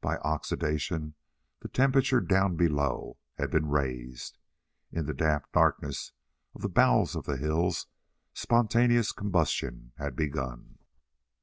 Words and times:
By 0.00 0.16
oxidation 0.24 1.16
the 1.60 1.68
temperature 1.68 2.22
down 2.22 2.56
below 2.56 3.18
had 3.34 3.50
been 3.50 3.66
raised. 3.68 4.38
In 4.90 5.04
the 5.04 5.12
damp 5.12 5.44
darkness 5.52 6.12
of 6.54 6.62
the 6.62 6.70
bowels 6.70 7.14
of 7.14 7.26
the 7.26 7.36
hills 7.36 7.86
spontaneous 8.32 9.12
combustion 9.12 9.92
had 9.98 10.16
begun. 10.16 10.78